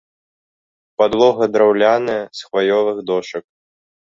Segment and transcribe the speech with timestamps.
[1.01, 3.45] Падлога драўляная, з хваёвых дошак.